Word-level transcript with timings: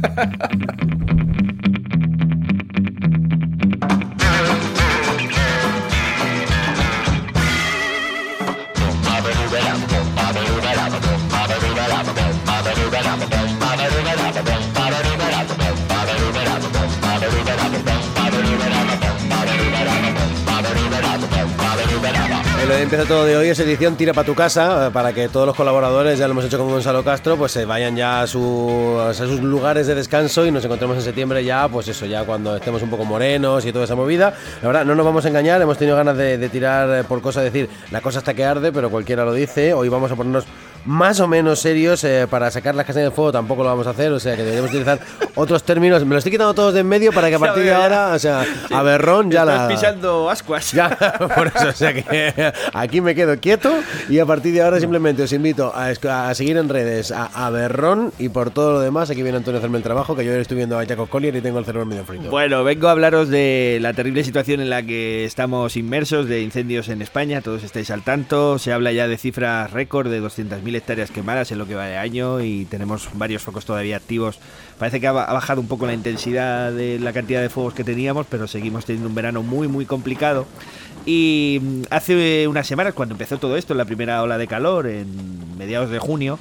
Mm-hmm. 0.00 1.18
empieza 22.76 23.06
todo 23.06 23.24
de 23.24 23.36
hoy 23.36 23.48
es 23.48 23.58
edición 23.60 23.96
Tira 23.96 24.12
para 24.12 24.26
tu 24.26 24.34
casa, 24.34 24.86
eh, 24.86 24.90
para 24.90 25.12
que 25.12 25.28
todos 25.28 25.46
los 25.46 25.56
colaboradores, 25.56 26.18
ya 26.18 26.26
lo 26.28 26.32
hemos 26.32 26.44
hecho 26.44 26.58
con 26.58 26.68
Gonzalo 26.68 27.02
Castro, 27.02 27.36
pues 27.36 27.52
se 27.52 27.64
vayan 27.64 27.96
ya 27.96 28.20
a, 28.20 28.26
sus 28.26 29.40
lugares 29.40 29.86
de 29.86 29.94
descanso 29.94 30.44
y 30.46 30.50
nos 30.50 30.64
encontremos 30.64 30.96
en 30.98 31.02
septiembre 31.02 31.42
ya, 31.42 31.66
pues 31.68 31.88
eso, 31.88 32.04
ya 32.04 32.24
cuando 32.24 32.56
estemos 32.56 32.82
un 32.82 32.90
poco 32.90 33.04
morenos 33.04 33.64
y 33.64 33.72
toda 33.72 33.86
esa 33.86 33.94
movida. 33.94 34.34
La 34.60 34.68
verdad, 34.68 34.84
no 34.84 34.94
nos 34.94 35.04
vamos 35.04 35.24
a 35.24 35.28
engañar, 35.28 35.62
hemos 35.62 35.78
tenido 35.78 35.96
ganas 35.96 36.16
de, 36.16 36.36
de 36.36 36.48
tirar 36.50 37.00
eh, 37.00 37.04
por 37.04 37.22
cosa, 37.22 37.40
decir, 37.40 37.70
la 37.90 38.00
cosa 38.00 38.18
está 38.18 38.34
que 38.34 38.44
arde, 38.44 38.70
pero 38.70 38.90
cualquiera 38.90 39.24
lo 39.24 39.32
dice. 39.32 39.72
Hoy 39.72 39.88
vamos 39.88 40.12
a 40.12 40.16
ponernos 40.16 40.44
más 40.84 41.20
o 41.20 41.28
menos 41.28 41.60
serios 41.60 42.02
eh, 42.04 42.26
para 42.28 42.50
sacar 42.50 42.74
las 42.74 42.86
casas 42.86 43.02
de 43.02 43.10
fuego 43.10 43.32
tampoco 43.32 43.62
lo 43.62 43.68
vamos 43.68 43.86
a 43.86 43.90
hacer, 43.90 44.12
o 44.12 44.20
sea 44.20 44.36
que 44.36 44.42
deberíamos 44.42 44.70
utilizar 44.70 45.00
otros 45.34 45.62
términos. 45.62 46.04
Me 46.04 46.12
lo 46.12 46.18
estoy 46.18 46.32
quitando 46.32 46.54
todos 46.54 46.74
de 46.74 46.80
en 46.80 46.88
medio 46.88 47.12
para 47.12 47.28
que 47.28 47.34
a 47.34 47.38
partir 47.48 47.64
de 47.64 47.74
ahora, 47.74 48.12
o 48.14 48.18
sea, 48.18 48.44
a 48.70 48.82
berrón 48.82 49.30
ya 49.30 49.42
Estás 49.42 49.62
la. 49.62 49.68
pisando 49.68 50.30
ascuas. 50.30 50.72
Ya, 50.72 50.90
por 51.34 51.48
eso, 51.48 51.68
o 51.68 51.72
sea 51.72 51.92
que 51.92 52.52
aquí 52.72 53.00
me 53.00 53.14
quedo 53.14 53.38
quieto 53.38 53.72
y 54.08 54.18
a 54.18 54.26
partir 54.26 54.52
de 54.54 54.62
ahora 54.62 54.80
simplemente 54.80 55.22
os 55.22 55.32
invito 55.32 55.72
a, 55.74 55.94
seguir 56.34 56.56
en 56.56 56.68
redes 56.68 57.12
a, 57.12 57.50
berrón 57.50 58.12
y 58.18 58.28
por 58.28 58.50
todo 58.50 58.72
lo 58.72 58.80
demás, 58.80 59.10
aquí 59.10 59.22
viene 59.22 59.38
Antonio 59.38 59.58
a 59.58 59.60
hacerme 59.60 59.78
el 59.78 59.84
trabajo, 59.84 60.14
que 60.14 60.24
yo 60.24 60.32
estoy 60.34 60.56
viendo 60.56 60.78
a 60.78 60.86
Jacob 60.86 61.08
Collier 61.08 61.34
y 61.36 61.40
tengo 61.40 61.58
el 61.58 61.64
cerebro 61.64 61.86
medio 61.86 62.04
frito. 62.04 62.30
Bueno, 62.30 62.64
vengo 62.64 62.88
a 62.88 62.92
hablaros 62.92 63.28
de 63.28 63.78
la 63.80 63.92
terrible 63.92 64.24
situación 64.24 64.60
en 64.60 64.70
la 64.70 64.82
que 64.82 65.24
estamos 65.24 65.76
inmersos 65.76 66.28
de 66.28 66.42
incendios 66.42 66.88
en 66.88 67.02
España, 67.02 67.40
todos 67.40 67.64
estáis 67.64 67.90
al 67.90 68.02
tanto, 68.02 68.58
se 68.58 68.72
habla 68.72 68.92
ya 68.92 69.08
de 69.08 69.16
cifras 69.16 69.70
récord 69.72 70.08
de 70.10 70.22
200.000 70.22 70.77
hectáreas 70.78 71.10
quemadas 71.10 71.52
en 71.52 71.58
lo 71.58 71.66
que 71.66 71.74
va 71.74 71.86
de 71.86 71.96
año 71.96 72.40
y 72.40 72.64
tenemos 72.64 73.08
varios 73.14 73.42
focos 73.42 73.64
todavía 73.64 73.96
activos. 73.96 74.38
Parece 74.78 75.00
que 75.00 75.06
ha 75.06 75.12
bajado 75.12 75.60
un 75.60 75.68
poco 75.68 75.86
la 75.86 75.94
intensidad 75.94 76.72
de 76.72 76.98
la 76.98 77.12
cantidad 77.12 77.42
de 77.42 77.48
fuegos 77.48 77.74
que 77.74 77.84
teníamos, 77.84 78.26
pero 78.28 78.46
seguimos 78.46 78.84
teniendo 78.84 79.08
un 79.08 79.14
verano 79.14 79.42
muy, 79.42 79.68
muy 79.68 79.84
complicado. 79.84 80.46
Y 81.04 81.60
mm, 81.62 81.82
hace 81.90 82.48
unas 82.48 82.66
semanas, 82.66 82.94
cuando 82.94 83.14
empezó 83.14 83.38
todo 83.38 83.56
esto, 83.56 83.74
la 83.74 83.84
primera 83.84 84.22
ola 84.22 84.38
de 84.38 84.46
calor, 84.46 84.86
en 84.86 85.56
mediados 85.56 85.90
de 85.90 85.98
junio, 85.98 86.38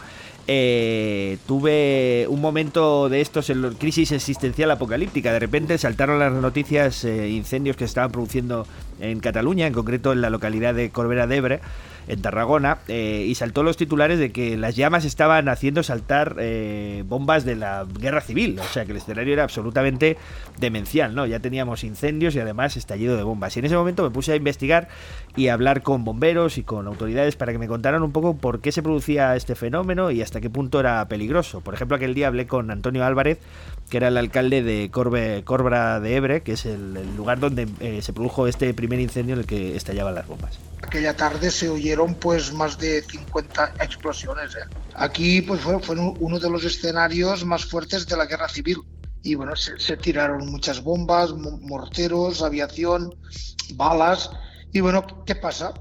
eh, 0.50 1.38
tuve 1.46 2.26
un 2.30 2.40
momento 2.40 3.10
de 3.10 3.20
estos 3.20 3.50
en 3.50 3.74
crisis 3.76 4.14
existencial 4.14 4.72
apocalíptica. 4.72 5.34
De 5.34 5.40
repente 5.40 5.78
saltaron 5.78 6.20
las 6.20 6.32
noticias, 6.32 7.04
eh, 7.04 7.30
incendios 7.30 7.76
que 7.76 7.86
se 7.86 7.90
estaban 7.90 8.12
produciendo 8.12 8.66
en 9.00 9.20
Cataluña, 9.20 9.68
en 9.68 9.74
concreto 9.74 10.14
en 10.14 10.22
la 10.22 10.30
localidad 10.30 10.74
de 10.74 10.90
Corbera 10.90 11.28
d'Ebre 11.28 11.60
en 12.08 12.22
Tarragona, 12.22 12.80
eh, 12.88 13.26
y 13.28 13.36
saltó 13.36 13.64
los 13.64 13.78
titulares 13.78 14.20
de 14.20 14.32
que 14.32 14.58
las 14.58 14.76
llamas 14.76 15.06
estaban 15.06 15.50
haciendo 15.50 15.84
saltar 15.84 16.38
eh, 16.40 17.04
bombas 17.06 17.46
de 17.46 17.56
la 17.56 17.86
guerra 18.00 18.22
civil, 18.22 18.60
o 18.60 18.64
sea 18.64 18.86
que 18.86 18.92
el 18.92 18.98
escenario 18.98 19.34
era 19.34 19.44
absolutamente 19.44 20.18
demencial, 20.60 21.14
¿no? 21.16 21.26
Ya 21.26 21.40
teníamos 21.40 21.84
incendios 21.84 22.36
y 22.36 22.40
además 22.40 22.78
estallido 22.78 23.18
de 23.18 23.24
bombas. 23.24 23.56
Y 23.56 23.60
en 23.60 23.66
ese 23.66 23.76
momento 23.76 24.04
me 24.04 24.10
puse 24.10 24.32
a 24.32 24.36
investigar 24.36 24.88
y 25.36 25.50
a 25.50 25.54
hablar 25.54 25.84
con 25.84 26.04
bomberos 26.04 26.58
y 26.58 26.64
con 26.64 26.88
autoridades 26.88 27.36
para 27.36 27.52
que 27.52 27.58
me 27.58 27.68
contaran 27.68 28.04
un 28.04 28.12
poco 28.12 28.38
por 28.38 28.62
qué 28.62 28.72
se 28.72 28.82
producía 28.82 29.36
este 29.36 29.56
fenómeno 29.56 30.12
y 30.12 30.22
hasta 30.22 30.42
qué 30.42 30.50
punto 30.50 30.80
era 30.80 31.06
peligroso. 31.08 31.62
Por 31.62 31.74
ejemplo, 31.74 31.98
aquel 31.98 32.14
día 32.14 32.28
hablé 32.28 32.48
con 32.48 32.72
Antonio 32.72 33.04
Álvarez, 33.06 33.40
que 33.90 33.98
era 33.98 34.08
el 34.08 34.18
alcalde 34.18 34.64
de 34.64 34.90
Corbe, 34.92 35.44
Corbra 35.44 36.00
de 36.00 36.16
Ebre, 36.16 36.42
que 36.42 36.54
es 36.54 36.66
el, 36.66 36.94
lugar 37.16 37.40
donde 37.40 37.68
eh, 37.80 38.02
se 38.02 38.14
produjo 38.14 38.48
este 38.48 38.74
primer 38.74 39.00
incendio 39.00 39.34
en 39.34 39.42
el 39.42 39.46
que 39.46 39.76
estallaban 39.76 40.16
las 40.16 40.28
bombas. 40.28 40.60
Aquella 40.88 41.18
tarde 41.18 41.52
se 41.52 41.68
oyeron 41.68 42.16
pues 42.16 42.54
más 42.54 42.78
de 42.78 43.02
50 43.02 43.74
explosiones. 43.82 44.56
¿eh? 44.56 44.60
Aquí 44.96 45.42
pues 45.42 45.60
fue, 45.60 45.82
fue, 45.82 45.98
uno 45.98 46.40
de 46.40 46.50
los 46.50 46.64
escenarios 46.64 47.44
más 47.44 47.66
fuertes 47.66 48.08
de 48.08 48.16
la 48.16 48.26
guerra 48.26 48.48
civil. 48.48 48.78
Y 49.22 49.36
bueno, 49.36 49.54
se, 49.58 49.98
tiraron 49.98 50.50
muchas 50.50 50.82
bombas, 50.82 51.34
morteros, 51.34 52.42
aviación, 52.42 53.14
balas. 53.74 54.32
Y 54.72 54.80
bueno, 54.80 55.06
¿qué 55.26 55.36
pasa? 55.36 55.74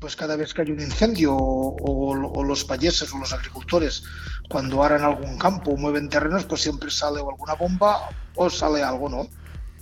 Pues 0.00 0.16
cada 0.16 0.34
vez 0.34 0.52
que 0.52 0.62
hay 0.62 0.72
un 0.72 0.80
incendio 0.80 1.36
o, 1.36 2.10
o 2.10 2.42
los 2.42 2.64
payeses 2.64 3.12
o 3.12 3.18
los 3.18 3.32
agricultores 3.32 4.02
cuando 4.48 4.82
harán 4.82 5.04
algún 5.04 5.38
campo 5.38 5.70
o 5.70 5.76
mueven 5.76 6.08
terrenos, 6.08 6.44
pues 6.46 6.62
siempre 6.62 6.90
sale 6.90 7.20
o 7.20 7.30
alguna 7.30 7.54
bomba 7.54 8.08
o 8.34 8.50
sale 8.50 8.82
algo, 8.82 9.08
¿no? 9.08 9.28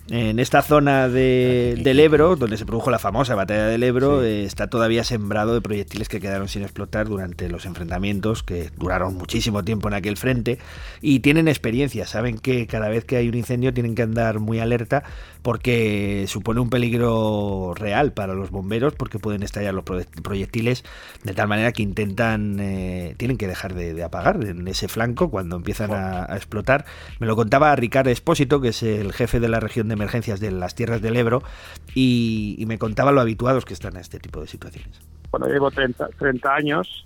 En 0.09 0.39
esta 0.39 0.63
zona 0.63 1.09
de, 1.09 1.81
del 1.83 1.99
Ebro, 1.99 2.37
donde 2.37 2.57
se 2.57 2.65
produjo 2.65 2.93
la 2.93 3.01
famosa 3.01 3.35
batalla 3.35 3.67
del 3.67 3.83
Ebro, 3.83 4.23
eh, 4.23 4.45
está 4.45 4.69
todavía 4.69 5.03
sembrado 5.03 5.53
de 5.53 5.61
proyectiles 5.61 6.09
que 6.09 6.21
quedaron 6.21 6.47
sin 6.47 6.63
explotar 6.63 7.09
durante 7.09 7.49
los 7.49 7.67
enfrentamientos 7.67 8.45
que 8.45 8.71
duraron 8.77 9.17
muchísimo 9.17 9.65
tiempo 9.65 9.89
en 9.89 9.95
aquel 9.95 10.17
frente 10.17 10.61
y 11.01 11.21
tienen 11.21 11.49
experiencia, 11.49 12.07
saben 12.07 12.39
que 12.39 12.69
cada 12.69 12.89
vez 12.89 13.05
que 13.05 13.17
hay 13.17 13.29
un 13.29 13.35
incendio 13.35 13.75
tienen 13.75 13.97
que 13.97 14.03
andar 14.03 14.39
muy 14.39 14.61
alerta 14.61 15.03
porque 15.43 16.25
supone 16.29 16.61
un 16.61 16.71
peligro 16.71 17.75
real 17.75 18.13
para 18.13 18.35
los 18.35 18.51
bomberos 18.51 18.95
porque 18.95 19.19
pueden 19.19 19.43
estallar 19.43 19.75
los 19.75 19.85
proyectiles 20.23 20.85
de 21.25 21.35
tal 21.35 21.49
manera 21.49 21.73
que 21.73 21.83
intentan, 21.83 22.59
eh, 22.61 23.15
tienen 23.17 23.39
que 23.39 23.49
dejar 23.49 23.75
de, 23.75 24.05
apagar 24.05 24.45
en 24.45 24.69
ese 24.69 24.87
flanco 24.87 25.31
cuando 25.31 25.57
empiezan 25.57 25.93
a, 25.93 26.33
a, 26.33 26.37
explotar. 26.37 26.85
Me 27.19 27.27
lo 27.27 27.35
contaba 27.35 27.75
Ricardo 27.75 28.11
Espósito, 28.11 28.61
que 28.61 28.69
es 28.69 28.85
el 28.85 29.13
jefe 29.13 29.41
de 29.41 29.49
la 29.49 29.59
región 29.59 29.89
de 29.89 29.96
emergencias 29.97 30.41
de 30.41 30.51
las 30.51 30.75
tierras 30.75 31.03
del 31.03 31.17
Ebro 31.17 31.43
y, 31.95 32.65
me 32.67 32.79
contaba 32.79 33.13
lo 33.13 33.21
habituados 33.21 33.65
que 33.65 33.75
están 33.75 33.97
a 33.97 34.01
este 34.01 34.19
tipo 34.19 34.41
de 34.41 34.47
situaciones. 34.47 35.01
Bueno, 35.31 35.47
llevo 35.47 35.71
30, 35.71 36.09
30 36.19 36.55
años 36.55 37.05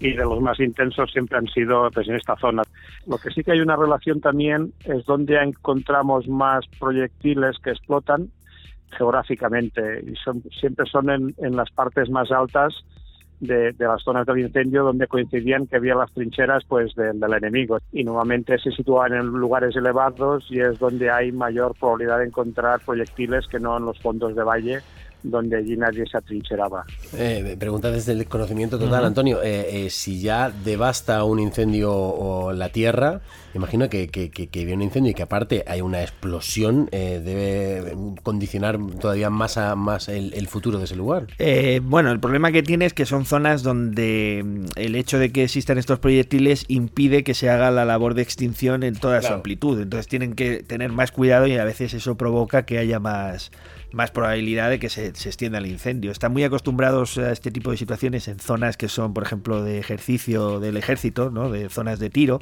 y 0.00 0.12
de 0.12 0.24
los 0.24 0.40
más 0.40 0.58
intensos 0.60 1.10
siempre 1.12 1.38
han 1.38 1.46
sido 1.46 1.90
pues, 1.90 2.08
en 2.08 2.16
esta 2.16 2.36
zona. 2.36 2.62
Lo 3.06 3.18
que 3.18 3.30
sí 3.30 3.42
que 3.42 3.52
hay 3.52 3.60
una 3.60 3.76
relación 3.76 4.20
también 4.20 4.72
es 4.84 5.04
donde 5.04 5.36
encontramos 5.36 6.28
más 6.28 6.66
proyectiles 6.78 7.56
que 7.62 7.70
explotan 7.70 8.30
geográficamente 8.96 10.04
y 10.06 10.14
son, 10.16 10.42
siempre 10.58 10.86
son 10.86 11.10
en, 11.10 11.34
en 11.38 11.56
las 11.56 11.70
partes 11.70 12.10
más 12.10 12.30
altas 12.30 12.84
de, 13.42 13.74
las 13.78 14.02
zonas 14.02 14.24
del 14.24 14.38
incendio 14.38 14.84
donde 14.84 15.08
coincidían 15.08 15.66
que 15.66 15.76
había 15.76 15.96
las 15.96 16.12
trincheras 16.12 16.64
pues 16.66 16.94
del 16.94 17.32
enemigo. 17.34 17.78
Y 17.92 18.04
nuevamente 18.04 18.58
se 18.58 18.70
sitúan 18.70 19.12
en 19.12 19.26
lugares 19.26 19.74
elevados 19.76 20.46
y 20.48 20.60
es 20.60 20.78
donde 20.78 21.10
hay 21.10 21.32
mayor 21.32 21.74
probabilidad 21.78 22.18
de 22.18 22.26
encontrar 22.26 22.80
proyectiles 22.80 23.46
que 23.48 23.58
no 23.58 23.76
en 23.76 23.84
los 23.84 23.98
fondos 24.00 24.34
de 24.36 24.44
valle 24.44 24.80
donde 25.22 25.56
allí 25.56 25.76
nadie 25.76 26.04
se 26.06 26.16
atrincheraba. 26.16 26.84
Eh, 27.16 27.56
pregunta 27.58 27.90
desde 27.90 28.12
el 28.12 28.26
conocimiento 28.26 28.78
total, 28.78 29.04
Antonio, 29.04 29.42
eh, 29.42 29.86
eh, 29.86 29.90
si 29.90 30.20
ya 30.20 30.50
devasta 30.50 31.24
un 31.24 31.38
incendio 31.38 31.92
o 31.92 32.52
la 32.52 32.70
tierra, 32.70 33.20
imagino 33.54 33.88
que, 33.88 34.08
que, 34.08 34.30
que, 34.30 34.64
viene 34.64 34.74
un 34.74 34.82
incendio 34.82 35.12
y 35.12 35.14
que 35.14 35.22
aparte 35.22 35.64
hay 35.66 35.80
una 35.80 36.02
explosión, 36.02 36.88
eh, 36.92 37.20
debe 37.24 37.94
condicionar 38.22 38.78
todavía 39.00 39.30
más, 39.30 39.56
a, 39.56 39.76
más 39.76 40.08
el, 40.08 40.48
futuro 40.48 40.78
de 40.78 40.84
ese 40.84 40.96
lugar. 40.96 41.26
bueno, 41.82 42.10
el 42.10 42.20
problema 42.20 42.52
que 42.52 42.62
tiene 42.62 42.84
es 42.86 42.94
que 42.94 43.06
son 43.06 43.24
zonas 43.24 43.62
donde 43.62 44.42
mm, 44.44 44.64
el 44.76 44.96
hecho 44.96 45.18
de 45.18 45.32
que 45.32 45.44
existan 45.44 45.78
estos 45.78 45.98
proyectiles 45.98 46.64
impide 46.68 47.24
que 47.24 47.34
se 47.34 47.48
haga 47.48 47.70
la 47.70 47.84
labor 47.84 48.14
de 48.14 48.22
extinción 48.22 48.82
en 48.82 48.94
toda 48.94 49.22
su 49.22 49.32
amplitud, 49.32 49.80
entonces 49.80 50.08
tienen 50.08 50.34
que 50.34 50.62
tener 50.62 50.90
más 50.92 51.12
cuidado 51.12 51.46
y 51.46 51.56
a 51.56 51.64
veces 51.64 51.94
eso 51.94 52.16
provoca 52.16 52.64
que 52.64 52.78
haya 52.78 52.98
más 52.98 53.50
más 53.92 54.10
probabilidad 54.10 54.70
de 54.70 54.78
que 54.78 54.88
se, 54.88 55.06
extienda 55.06 55.58
el 55.58 55.66
incendio. 55.66 56.10
Están 56.10 56.32
muy 56.32 56.44
acostumbrados 56.44 57.18
a 57.18 57.32
este 57.32 57.50
tipo 57.50 57.70
de 57.70 57.76
situaciones 57.76 58.28
en 58.28 58.38
zonas 58.38 58.76
que 58.76 58.88
son, 58.88 59.14
por 59.14 59.22
ejemplo, 59.22 59.62
de 59.62 59.78
ejercicio 59.78 60.60
del 60.60 60.76
ejército, 60.76 61.30
¿no? 61.30 61.50
de 61.50 61.68
zonas 61.68 61.98
de 61.98 62.10
tiro, 62.10 62.40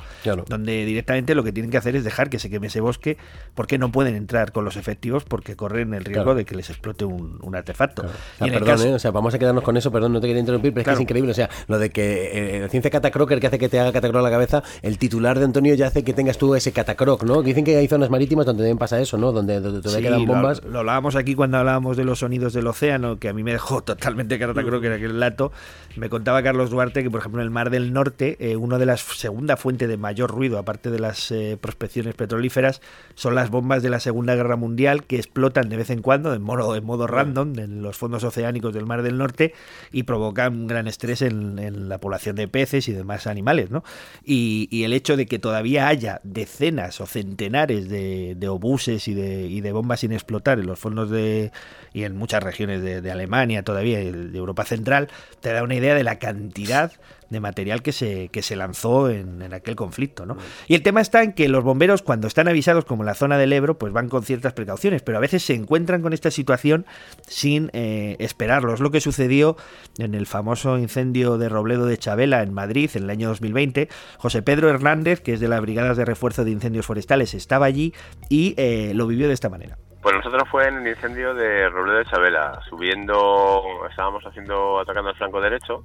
donde 0.48 0.84
directamente 0.84 1.34
lo 1.34 1.44
que 1.44 1.52
tienen 1.52 1.70
que 1.70 1.76
hacer 1.76 1.96
es 1.96 2.04
dejar 2.04 2.30
que 2.30 2.38
se 2.38 2.50
queme 2.50 2.68
ese 2.68 2.80
bosque 2.80 3.16
porque 3.54 3.78
no 3.78 3.92
pueden 3.92 4.14
entrar 4.14 4.52
con 4.52 4.64
los 4.64 4.76
efectivos 4.76 5.24
porque 5.24 5.56
corren 5.56 5.94
el 5.94 6.04
riesgo 6.04 6.34
de 6.34 6.44
que 6.44 6.54
les 6.54 6.70
explote 6.70 7.04
un, 7.04 7.54
artefacto. 7.54 8.04
perdón, 8.38 8.86
¿eh? 8.86 8.94
o 8.94 8.98
sea, 8.98 9.10
vamos 9.10 9.34
a 9.34 9.38
quedarnos 9.38 9.64
con 9.64 9.76
eso, 9.76 9.90
perdón, 9.90 10.12
no 10.12 10.20
te 10.20 10.28
quería 10.28 10.40
interrumpir, 10.40 10.72
pero 10.72 10.82
es 10.82 10.86
que 10.86 10.94
es 10.94 11.00
increíble. 11.00 11.32
O 11.32 11.34
sea, 11.34 11.50
lo 11.66 11.78
de 11.78 11.90
que 11.90 12.56
eh, 12.56 12.60
la 12.60 12.68
ciencia 12.68 12.90
catacroker 12.90 13.40
que 13.40 13.46
hace 13.48 13.58
que 13.58 13.68
te 13.68 13.80
haga 13.80 13.92
catacroc 13.92 14.22
la 14.22 14.30
cabeza, 14.30 14.62
el 14.82 14.98
titular 14.98 15.38
de 15.38 15.44
Antonio 15.44 15.74
ya 15.74 15.88
hace 15.88 16.04
que 16.04 16.12
tengas 16.12 16.38
tú 16.38 16.54
ese 16.54 16.72
catacroc, 16.72 17.24
¿no? 17.24 17.42
Dicen 17.42 17.64
que 17.64 17.76
hay 17.76 17.88
zonas 17.88 18.08
marítimas 18.08 18.46
donde 18.46 18.62
también 18.62 18.78
pasa 18.78 19.00
eso, 19.00 19.18
¿no? 19.18 19.32
Donde, 19.32 19.60
todavía 19.60 20.10
quedan 20.10 20.26
bombas. 20.26 20.62
Lo, 20.62 20.70
lo 20.70 20.78
hablábamos 20.80 21.16
aquí 21.16 21.34
cuando 21.40 21.56
hablábamos 21.56 21.96
de 21.96 22.04
los 22.04 22.18
sonidos 22.18 22.52
del 22.52 22.66
océano, 22.66 23.18
que 23.18 23.30
a 23.30 23.32
mí 23.32 23.42
me 23.42 23.52
dejó 23.52 23.82
totalmente 23.82 24.38
carota, 24.38 24.62
creo 24.62 24.78
que 24.78 24.88
era 24.88 24.96
aquel 24.96 25.18
dato, 25.18 25.52
me 25.96 26.10
contaba 26.10 26.42
Carlos 26.42 26.68
Duarte 26.68 27.02
que, 27.02 27.10
por 27.10 27.20
ejemplo, 27.20 27.40
en 27.40 27.46
el 27.46 27.50
Mar 27.50 27.70
del 27.70 27.94
Norte, 27.94 28.36
eh, 28.40 28.56
una 28.56 28.76
de 28.76 28.84
las 28.84 29.00
segunda 29.00 29.56
fuente 29.56 29.86
de 29.86 29.96
mayor 29.96 30.30
ruido, 30.30 30.58
aparte 30.58 30.90
de 30.90 30.98
las 30.98 31.30
eh, 31.30 31.56
prospecciones 31.58 32.14
petrolíferas, 32.14 32.82
son 33.14 33.34
las 33.34 33.48
bombas 33.48 33.82
de 33.82 33.88
la 33.88 34.00
Segunda 34.00 34.34
Guerra 34.34 34.56
Mundial 34.56 35.04
que 35.04 35.16
explotan 35.16 35.70
de 35.70 35.78
vez 35.78 35.88
en 35.88 36.02
cuando, 36.02 36.34
en 36.34 36.42
modo, 36.42 36.76
en 36.76 36.84
modo 36.84 37.06
random, 37.06 37.58
en 37.58 37.80
los 37.80 37.96
fondos 37.96 38.22
oceánicos 38.22 38.74
del 38.74 38.84
Mar 38.84 39.02
del 39.02 39.16
Norte 39.16 39.54
y 39.92 40.02
provocan 40.02 40.52
un 40.54 40.66
gran 40.66 40.88
estrés 40.88 41.22
en, 41.22 41.88
la 41.88 41.96
población 41.96 42.36
de 42.36 42.48
peces 42.48 42.86
y 42.88 42.92
demás 42.92 43.26
animales, 43.26 43.70
¿no? 43.70 43.82
Y, 44.22 44.84
el 44.84 44.92
hecho 44.92 45.16
de 45.16 45.24
que 45.24 45.38
todavía 45.38 45.88
haya 45.88 46.20
decenas 46.22 47.00
o 47.00 47.06
centenares 47.06 47.88
de, 47.88 48.36
obuses 48.46 49.08
y 49.08 49.14
de, 49.14 49.46
y 49.46 49.62
de 49.62 49.72
bombas 49.72 50.00
sin 50.00 50.12
explotar 50.12 50.58
en 50.58 50.66
los 50.66 50.78
fondos 50.78 51.08
de 51.10 51.29
y 51.92 52.04
en 52.04 52.16
muchas 52.16 52.42
regiones 52.42 52.82
de, 52.82 53.10
Alemania 53.10 53.62
todavía 53.62 53.98
de 53.98 54.38
Europa 54.38 54.64
Central, 54.64 55.08
te 55.40 55.52
da 55.52 55.62
una 55.62 55.74
idea 55.74 55.94
de 55.94 56.04
la 56.04 56.18
cantidad 56.18 56.92
de 57.30 57.40
material 57.40 57.82
que 57.82 57.92
se, 57.92 58.28
que 58.28 58.42
se 58.42 58.56
lanzó 58.56 59.08
en, 59.08 59.40
aquel 59.54 59.76
conflicto. 59.76 60.26
¿no? 60.26 60.36
Y 60.66 60.74
el 60.74 60.82
tema 60.82 61.00
está 61.00 61.22
en 61.22 61.32
que 61.32 61.48
los 61.48 61.64
bomberos, 61.64 62.02
cuando 62.02 62.26
están 62.26 62.48
avisados, 62.48 62.84
como 62.84 63.02
en 63.02 63.06
la 63.06 63.14
zona 63.14 63.38
del 63.38 63.52
Ebro, 63.52 63.78
pues 63.78 63.92
van 63.92 64.08
con 64.08 64.24
ciertas 64.24 64.52
precauciones, 64.52 65.02
pero 65.02 65.16
a 65.18 65.20
veces 65.20 65.42
se 65.44 65.54
encuentran 65.54 66.02
con 66.02 66.12
esta 66.12 66.30
situación 66.30 66.84
sin 67.26 67.70
eh, 67.72 68.16
esperarlo. 68.18 68.74
Es 68.74 68.80
lo 68.80 68.90
que 68.90 69.00
sucedió 69.00 69.56
en 69.98 70.14
el 70.14 70.26
famoso 70.26 70.76
incendio 70.78 71.38
de 71.38 71.48
Robledo 71.48 71.86
de 71.86 71.98
Chabela 71.98 72.42
en 72.42 72.52
Madrid 72.52 72.90
en 72.94 73.04
el 73.04 73.10
año 73.10 73.28
2020. 73.28 73.88
José 74.18 74.42
Pedro 74.42 74.68
Hernández, 74.68 75.20
que 75.20 75.34
es 75.34 75.40
de 75.40 75.48
las 75.48 75.60
Brigadas 75.60 75.96
de 75.96 76.04
Refuerzo 76.04 76.44
de 76.44 76.50
Incendios 76.50 76.86
Forestales, 76.86 77.34
estaba 77.34 77.66
allí 77.66 77.94
y 78.28 78.54
eh, 78.56 78.92
lo 78.94 79.06
vivió 79.06 79.28
de 79.28 79.34
esta 79.34 79.48
manera. 79.48 79.78
Pues 80.02 80.14
nosotros 80.14 80.48
fue 80.50 80.66
en 80.66 80.78
el 80.78 80.88
incendio 80.88 81.34
de 81.34 81.68
Robledo 81.68 81.98
de 81.98 82.06
Chabela, 82.06 82.58
subiendo, 82.68 83.86
estábamos 83.88 84.24
haciendo, 84.24 84.80
atacando 84.80 85.10
el 85.10 85.16
flanco 85.16 85.42
derecho 85.42 85.84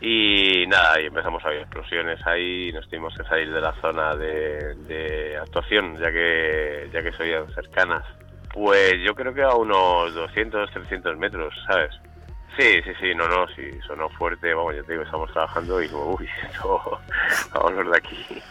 y 0.00 0.64
nada, 0.68 1.00
y 1.00 1.06
empezamos 1.06 1.44
a 1.44 1.48
ver 1.48 1.62
explosiones 1.62 2.24
ahí 2.24 2.68
y 2.68 2.72
nos 2.72 2.88
tuvimos 2.88 3.16
que 3.16 3.24
salir 3.24 3.52
de 3.52 3.60
la 3.60 3.72
zona 3.80 4.14
de, 4.14 5.36
actuación, 5.40 5.96
ya 5.98 6.12
que, 6.12 6.88
ya 6.92 7.02
que 7.02 7.12
son 7.12 7.52
cercanas. 7.52 8.04
Pues 8.52 8.94
yo 9.04 9.14
creo 9.14 9.34
que 9.34 9.42
a 9.42 9.54
unos 9.54 10.14
200, 10.14 10.70
300 10.70 11.16
metros, 11.16 11.52
¿sabes? 11.66 11.90
Sí, 12.56 12.82
sí, 12.84 12.90
sí, 13.00 13.14
no, 13.16 13.28
no, 13.28 13.46
sí, 13.56 13.62
sonó 13.86 14.10
fuerte, 14.10 14.52
vamos, 14.52 14.74
ya 14.76 14.82
te 14.82 14.92
digo, 14.92 15.04
estamos 15.04 15.32
trabajando 15.32 15.82
y 15.82 15.88
como, 15.88 16.16
uy, 16.16 16.28
esto, 16.52 17.00
vámonos 17.54 17.90
de 17.90 17.96
aquí, 17.96 18.42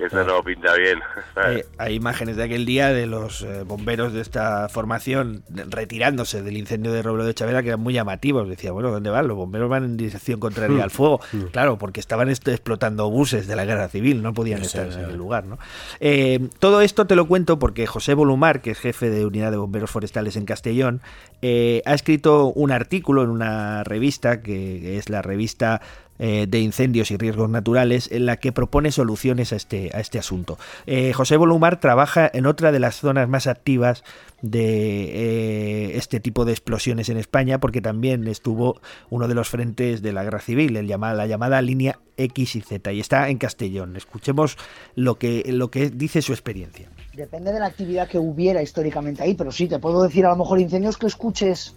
esto 0.00 0.24
no 0.24 0.42
pinta 0.42 0.74
bien. 0.74 0.98
Eh, 1.48 1.66
hay 1.76 1.94
imágenes 1.94 2.36
de 2.36 2.44
aquel 2.44 2.64
día 2.64 2.88
de 2.88 3.06
los 3.06 3.42
eh, 3.42 3.62
bomberos 3.62 4.14
de 4.14 4.22
esta 4.22 4.70
formación 4.70 5.44
retirándose 5.50 6.42
del 6.42 6.56
incendio 6.56 6.92
de 6.92 7.02
Robledo 7.02 7.26
de 7.26 7.34
Chavela 7.34 7.62
que 7.62 7.68
eran 7.68 7.80
muy 7.80 7.92
llamativos, 7.92 8.48
decía, 8.48 8.72
bueno, 8.72 8.90
¿dónde 8.90 9.10
van? 9.10 9.28
Los 9.28 9.36
bomberos 9.36 9.68
van 9.68 9.84
en 9.84 9.96
dirección 9.98 10.40
contraria 10.40 10.82
al 10.82 10.90
fuego, 10.90 11.20
claro, 11.52 11.76
porque 11.76 12.00
estaban 12.00 12.30
explotando 12.30 13.10
buses 13.10 13.46
de 13.46 13.54
la 13.54 13.66
guerra 13.66 13.88
civil, 13.88 14.22
no 14.22 14.32
podían 14.32 14.62
estar 14.62 14.90
en 14.90 14.98
el 14.98 15.16
lugar, 15.16 15.44
¿no? 15.44 15.58
Eh, 16.00 16.48
todo 16.58 16.80
esto 16.80 17.06
te 17.06 17.16
lo 17.16 17.26
cuento 17.26 17.58
porque 17.58 17.86
José 17.86 18.14
Volumar, 18.14 18.62
que 18.62 18.70
es 18.70 18.80
jefe 18.80 19.10
de 19.10 19.26
unidad 19.26 19.50
de 19.50 19.58
bomberos 19.58 19.90
forestales 19.90 20.36
en 20.36 20.46
Castellón, 20.46 21.02
ha 21.42 21.94
escrito 21.94 22.46
un 22.46 22.72
artículo 22.72 23.24
en 23.24 23.28
una 23.36 23.84
revista 23.84 24.42
que 24.42 24.98
es 24.98 25.08
la 25.08 25.22
revista 25.22 25.80
eh, 26.18 26.46
de 26.48 26.60
incendios 26.60 27.10
y 27.10 27.18
riesgos 27.18 27.50
naturales 27.50 28.10
en 28.10 28.24
la 28.24 28.38
que 28.38 28.50
propone 28.50 28.90
soluciones 28.90 29.52
a 29.52 29.56
este, 29.56 29.90
a 29.92 30.00
este 30.00 30.18
asunto. 30.18 30.56
Eh, 30.86 31.12
José 31.12 31.36
Volumar 31.36 31.78
trabaja 31.78 32.30
en 32.32 32.46
otra 32.46 32.72
de 32.72 32.80
las 32.80 32.96
zonas 32.96 33.28
más 33.28 33.46
activas 33.46 34.02
de 34.40 35.10
eh, 35.12 35.96
este 35.98 36.18
tipo 36.18 36.46
de 36.46 36.52
explosiones 36.52 37.10
en 37.10 37.18
España 37.18 37.60
porque 37.60 37.82
también 37.82 38.26
estuvo 38.28 38.80
uno 39.10 39.28
de 39.28 39.34
los 39.34 39.50
frentes 39.50 40.00
de 40.00 40.14
la 40.14 40.24
guerra 40.24 40.40
civil, 40.40 40.78
el 40.78 40.86
llamada, 40.86 41.12
la 41.12 41.26
llamada 41.26 41.60
línea 41.60 41.98
X 42.16 42.56
y 42.56 42.62
Z 42.62 42.92
y 42.94 43.00
está 43.00 43.28
en 43.28 43.36
Castellón. 43.36 43.94
Escuchemos 43.96 44.56
lo 44.94 45.18
que, 45.18 45.44
lo 45.48 45.70
que 45.70 45.90
dice 45.90 46.22
su 46.22 46.32
experiencia. 46.32 46.88
Depende 47.14 47.52
de 47.52 47.60
la 47.60 47.66
actividad 47.66 48.08
que 48.08 48.18
hubiera 48.18 48.62
históricamente 48.62 49.22
ahí, 49.22 49.34
pero 49.34 49.52
sí, 49.52 49.68
te 49.68 49.78
puedo 49.78 50.02
decir 50.02 50.24
a 50.24 50.30
lo 50.30 50.36
mejor 50.36 50.60
incendios 50.60 50.96
que 50.96 51.08
escuches, 51.08 51.74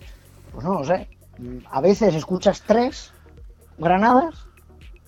pues 0.54 0.64
no 0.64 0.76
lo 0.76 0.86
sé, 0.86 1.10
a 1.70 1.82
veces 1.82 2.16
escuchas 2.16 2.64
tres 2.66 3.12
granadas 3.78 4.48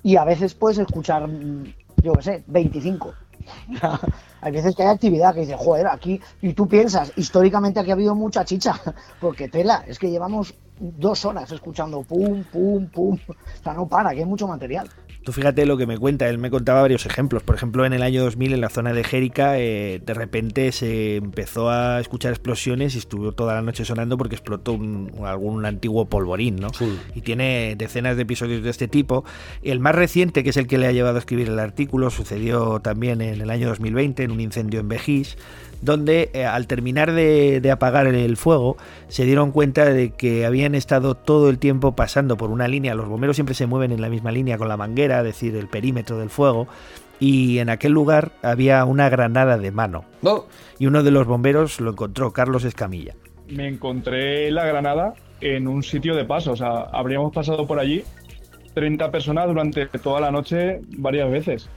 y 0.03 0.15
a 0.15 0.23
veces 0.23 0.53
puedes 0.53 0.79
escuchar, 0.79 1.29
yo 2.01 2.13
qué 2.13 2.21
sé, 2.21 2.43
25. 2.47 3.13
hay 4.41 4.51
veces 4.51 4.75
que 4.75 4.83
hay 4.83 4.89
actividad 4.89 5.33
que 5.33 5.41
dice, 5.41 5.55
joder, 5.57 5.87
aquí, 5.87 6.21
y 6.41 6.53
tú 6.53 6.67
piensas, 6.67 7.11
históricamente 7.15 7.79
aquí 7.79 7.91
ha 7.91 7.93
habido 7.93 8.15
mucha 8.15 8.45
chicha, 8.45 8.79
porque 9.19 9.47
tela, 9.47 9.83
es 9.87 9.99
que 9.99 10.09
llevamos 10.09 10.53
dos 10.79 11.25
horas 11.25 11.51
escuchando 11.51 12.01
pum, 12.01 12.43
pum, 12.43 12.87
pum, 12.87 13.17
o 13.27 13.63
sea, 13.63 13.73
no 13.73 13.87
para, 13.87 14.11
que 14.11 14.19
hay 14.19 14.25
mucho 14.25 14.47
material. 14.47 14.89
Tú 15.23 15.33
fíjate 15.33 15.67
lo 15.67 15.77
que 15.77 15.85
me 15.85 15.99
cuenta, 15.99 16.27
él 16.29 16.39
me 16.39 16.49
contaba 16.49 16.81
varios 16.81 17.05
ejemplos. 17.05 17.43
Por 17.43 17.55
ejemplo, 17.55 17.85
en 17.85 17.93
el 17.93 18.01
año 18.01 18.23
2000 18.23 18.53
en 18.53 18.61
la 18.61 18.69
zona 18.69 18.91
de 18.91 19.03
Jérica, 19.03 19.59
eh, 19.59 20.01
de 20.03 20.13
repente 20.15 20.71
se 20.71 21.17
empezó 21.17 21.69
a 21.69 21.99
escuchar 21.99 22.31
explosiones 22.31 22.95
y 22.95 22.97
estuvo 22.97 23.31
toda 23.31 23.53
la 23.53 23.61
noche 23.61 23.85
sonando 23.85 24.17
porque 24.17 24.33
explotó 24.35 24.79
algún 25.23 25.65
antiguo 25.65 26.05
polvorín, 26.05 26.55
¿no? 26.55 26.69
Y 27.13 27.21
tiene 27.21 27.75
decenas 27.77 28.15
de 28.15 28.23
episodios 28.23 28.63
de 28.63 28.71
este 28.71 28.87
tipo. 28.87 29.23
El 29.61 29.79
más 29.79 29.93
reciente, 29.93 30.43
que 30.43 30.49
es 30.49 30.57
el 30.57 30.65
que 30.65 30.79
le 30.79 30.87
ha 30.87 30.91
llevado 30.91 31.17
a 31.17 31.19
escribir 31.19 31.49
el 31.49 31.59
artículo, 31.59 32.09
sucedió 32.09 32.79
también 32.79 33.21
en 33.21 33.41
el 33.41 33.49
año 33.51 33.67
2020 33.67 34.23
en 34.23 34.31
un 34.31 34.41
incendio 34.41 34.79
en 34.79 34.89
Bejís 34.89 35.37
donde 35.81 36.29
eh, 36.33 36.45
al 36.45 36.67
terminar 36.67 37.11
de, 37.11 37.69
apagar 37.71 38.07
el 38.07 38.37
fuego 38.37 38.77
se 39.07 39.25
dieron 39.25 39.51
cuenta 39.51 39.85
de 39.85 40.11
que 40.11 40.45
habían 40.45 40.75
estado 40.75 41.15
todo 41.15 41.49
el 41.49 41.57
tiempo 41.57 41.95
pasando 41.95 42.37
por 42.37 42.51
una 42.51 42.67
línea, 42.67 42.95
los 42.95 43.07
bomberos 43.07 43.35
siempre 43.35 43.55
se 43.55 43.65
mueven 43.65 43.91
en 43.91 44.01
la 44.01 44.09
misma 44.09 44.31
línea 44.31 44.57
con 44.57 44.67
la 44.67 44.77
manguera, 44.77 45.10
es 45.19 45.25
decir, 45.25 45.55
el 45.55 45.67
perímetro 45.67 46.17
del 46.17 46.29
fuego, 46.29 46.67
y 47.19 47.59
en 47.59 47.69
aquel 47.69 47.91
lugar 47.91 48.31
había 48.41 48.83
una 48.85 49.09
granada 49.09 49.57
de 49.57 49.71
mano. 49.71 50.05
Y 50.79 50.87
uno 50.87 51.03
de 51.03 51.11
los 51.11 51.27
bomberos 51.27 51.79
lo 51.79 51.91
encontró, 51.91 52.31
Carlos 52.31 52.63
Escamilla. 52.63 53.15
Me 53.47 53.67
encontré 53.67 54.49
la 54.49 54.65
granada 54.65 55.13
en 55.41 55.67
un 55.67 55.83
sitio 55.83 56.15
de 56.15 56.25
paso, 56.25 56.53
o 56.53 56.55
sea, 56.55 56.81
habríamos 56.91 57.33
pasado 57.33 57.67
por 57.67 57.79
allí 57.79 58.03
30 58.73 59.11
personas 59.11 59.47
durante 59.47 59.85
toda 59.87 60.21
la 60.21 60.31
noche 60.31 60.79
varias 60.97 61.29
veces 61.29 61.69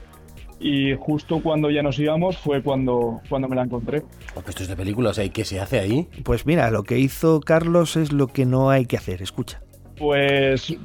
y 0.59 0.95
justo 0.95 1.41
cuando 1.41 1.69
ya 1.69 1.81
nos 1.81 1.99
íbamos 1.99 2.37
fue 2.37 2.61
cuando, 2.61 3.21
cuando 3.29 3.47
me 3.47 3.55
la 3.55 3.63
encontré. 3.63 4.03
Pues 4.33 4.47
esto 4.49 4.63
es 4.63 4.69
de 4.69 4.75
películas, 4.75 5.17
¿y 5.17 5.29
qué 5.29 5.45
se 5.45 5.59
hace 5.59 5.79
ahí? 5.79 6.07
Pues 6.23 6.45
mira, 6.45 6.71
lo 6.71 6.83
que 6.83 6.97
hizo 6.97 7.39
Carlos 7.39 7.95
es 7.97 8.11
lo 8.11 8.27
que 8.27 8.45
no 8.45 8.69
hay 8.69 8.85
que 8.85 8.97
hacer, 8.97 9.21
escucha. 9.21 9.61
Pues 9.97 10.75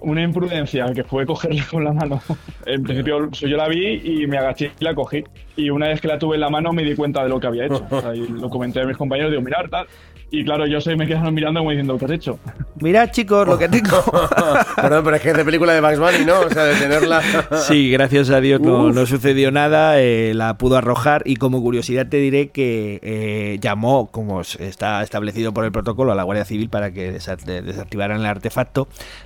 una 0.00 0.22
imprudencia, 0.22 0.86
que 0.94 1.04
fue 1.04 1.26
cogerla 1.26 1.64
con 1.70 1.84
la 1.84 1.92
mano. 1.92 2.20
En 2.66 2.82
principio 2.82 3.30
yo 3.30 3.56
la 3.56 3.68
vi 3.68 4.00
y 4.04 4.26
me 4.26 4.38
agaché 4.38 4.72
y 4.78 4.84
la 4.84 4.94
cogí. 4.94 5.24
Y 5.56 5.70
una 5.70 5.88
vez 5.88 6.00
que 6.00 6.08
la 6.08 6.18
tuve 6.18 6.36
en 6.36 6.40
la 6.40 6.50
mano 6.50 6.72
me 6.72 6.82
di 6.82 6.94
cuenta 6.94 7.22
de 7.22 7.28
lo 7.28 7.40
que 7.40 7.46
había 7.46 7.66
hecho. 7.66 7.84
y 8.14 8.28
lo 8.28 8.48
comenté 8.48 8.80
a 8.80 8.86
mis 8.86 8.96
compañeros, 8.96 9.30
digo, 9.30 9.42
mirar, 9.42 9.68
tal. 9.68 9.86
Y 10.34 10.44
claro, 10.44 10.66
yo 10.66 10.80
sé, 10.80 10.96
me 10.96 11.06
quedaron 11.06 11.34
mirando 11.34 11.60
como 11.60 11.72
diciendo, 11.72 11.98
¿qué 11.98 12.06
has 12.06 12.10
hecho? 12.10 12.38
Mirad, 12.80 13.10
chicos, 13.10 13.46
lo 13.46 13.58
que 13.58 13.68
tengo. 13.68 14.02
Perdón, 14.76 15.04
pero 15.04 15.16
es 15.16 15.22
que 15.22 15.28
es 15.28 15.36
de 15.36 15.44
película 15.44 15.74
de 15.74 15.82
Bugs 15.82 15.98
Bunny, 15.98 16.24
¿no? 16.24 16.40
O 16.40 16.48
sea, 16.48 16.64
de 16.64 16.74
tenerla. 16.76 17.20
sí, 17.68 17.90
gracias 17.90 18.30
a 18.30 18.40
Dios 18.40 18.58
no, 18.62 19.04
sucedió 19.04 19.50
nada, 19.50 20.00
eh, 20.00 20.32
la 20.34 20.56
pudo 20.56 20.78
arrojar. 20.78 21.22
Y 21.26 21.36
como 21.36 21.60
curiosidad 21.60 22.06
te 22.08 22.16
diré 22.16 22.48
que 22.48 22.98
eh, 23.02 23.58
llamó, 23.60 24.10
como 24.10 24.40
está 24.40 25.02
establecido 25.02 25.52
por 25.52 25.66
el 25.66 25.70
protocolo, 25.70 26.12
a 26.12 26.14
la 26.14 26.22
Guardia 26.22 26.46
Civil 26.46 26.70
para 26.70 26.92
que 26.92 27.12
desactivaran 27.12 28.20
el 28.20 28.26
artefacto. 28.26 28.51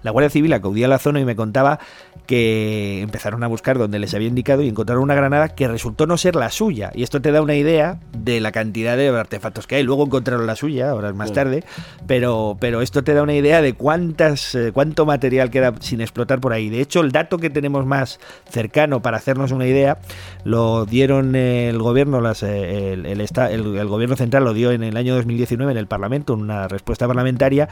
La 0.02 0.10
Guardia 0.10 0.30
Civil 0.30 0.52
acudía 0.52 0.86
a 0.86 0.88
la 0.88 0.98
zona 0.98 1.20
y 1.20 1.24
me 1.24 1.36
contaba 1.36 1.78
que 2.26 3.00
empezaron 3.02 3.42
a 3.44 3.46
buscar 3.46 3.78
donde 3.78 3.98
les 3.98 4.14
había 4.14 4.28
indicado 4.28 4.62
y 4.62 4.68
encontraron 4.68 5.02
una 5.02 5.14
granada 5.14 5.50
que 5.50 5.68
resultó 5.68 6.06
no 6.06 6.16
ser 6.16 6.34
la 6.36 6.50
suya. 6.50 6.90
Y 6.94 7.02
esto 7.02 7.22
te 7.22 7.32
da 7.32 7.42
una 7.42 7.54
idea 7.54 8.00
de 8.12 8.40
la 8.40 8.52
cantidad 8.52 8.96
de 8.96 9.08
artefactos 9.08 9.66
que 9.66 9.76
hay. 9.76 9.82
Luego 9.82 10.04
encontraron 10.04 10.46
la 10.46 10.56
suya 10.56 10.94
horas 10.94 11.14
más 11.14 11.32
tarde, 11.32 11.64
pero, 12.06 12.56
pero 12.60 12.82
esto 12.82 13.04
te 13.04 13.14
da 13.14 13.22
una 13.22 13.34
idea 13.34 13.62
de 13.62 13.74
cuántas, 13.74 14.54
eh, 14.54 14.70
cuánto 14.72 15.06
material 15.06 15.50
queda 15.50 15.74
sin 15.80 16.00
explotar 16.00 16.40
por 16.40 16.52
ahí. 16.52 16.68
De 16.68 16.80
hecho, 16.80 17.00
el 17.00 17.12
dato 17.12 17.38
que 17.38 17.50
tenemos 17.50 17.86
más 17.86 18.18
cercano 18.50 19.02
para 19.02 19.18
hacernos 19.18 19.52
una 19.52 19.66
idea 19.66 19.98
lo 20.44 20.86
dieron 20.86 21.34
el 21.34 21.78
gobierno, 21.78 22.20
las, 22.20 22.42
eh, 22.42 22.92
el, 22.92 23.06
el, 23.06 23.88
gobierno 23.88 24.16
central 24.16 24.44
lo 24.44 24.54
dio 24.54 24.72
en 24.72 24.82
el 24.82 24.96
año 24.96 25.14
2019 25.14 25.72
en 25.72 25.78
el 25.78 25.86
Parlamento, 25.86 26.34
una 26.34 26.68
respuesta 26.68 27.06
parlamentaria, 27.06 27.68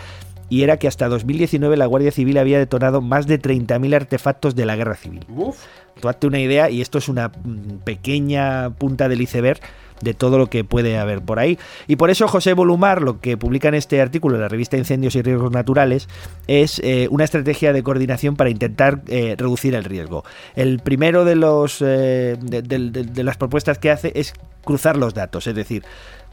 y 0.49 0.63
era 0.63 0.79
que 0.79 0.89
hasta 0.89 1.09
2019 1.09 1.77
la 1.77 1.87
Guardia 1.87 2.13
Civil 2.13 2.39
había 2.39 2.59
detonado 2.59 3.01
más 3.01 3.27
de 3.27 3.41
30.000 3.41 3.95
artefactos 3.95 4.55
de 4.55 4.67
la 4.67 4.77
guerra 4.77 4.97
civil. 4.97 5.25
Uf. 5.29 5.59
Tú 6.01 6.09
hazte 6.09 6.27
una 6.27 6.41
idea, 6.41 6.71
y 6.71 6.81
esto 6.81 6.99
es 6.99 7.09
una 7.09 7.29
mm, 7.29 7.79
pequeña 7.85 8.71
punta 8.71 9.09
del 9.09 9.23
iceberg 9.23 9.61
de 10.01 10.15
todo 10.15 10.39
lo 10.39 10.49
que 10.49 10.65
puede 10.65 10.99
haber 10.99 11.23
por 11.23 11.39
ahí. 11.39 11.59
Y 11.87 11.97
por 11.97 12.11
eso 12.11 12.29
José 12.29 12.53
Volumar, 12.53 13.03
lo 13.03 13.21
que 13.21 13.37
publica 13.37 13.69
en 13.69 13.75
este 13.75 14.01
artículo 14.01 14.37
en 14.37 14.43
la 14.43 14.49
revista 14.49 14.77
Incendios 14.77 15.15
y 15.17 15.23
Riesgos 15.23 15.53
Naturales, 15.53 16.09
es 16.47 16.81
eh, 16.85 17.09
una 17.11 17.25
estrategia 17.25 17.73
de 17.73 17.83
coordinación 17.83 18.37
para 18.37 18.51
intentar 18.51 19.03
eh, 19.09 19.35
reducir 19.39 19.75
el 19.75 19.85
riesgo. 19.85 20.25
El 20.57 20.81
primero 20.81 21.25
de, 21.25 21.37
los, 21.37 21.81
eh, 21.81 22.37
de, 22.41 23.25
las 23.25 23.37
propuestas 23.37 23.79
que 23.79 23.91
hace 23.91 24.13
es 24.15 24.35
cruzar 24.65 24.97
los 24.97 25.15
datos, 25.15 25.47
es 25.47 25.55
decir, 25.55 25.85